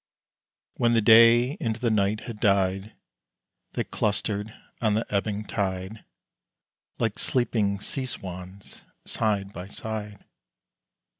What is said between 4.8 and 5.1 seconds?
on the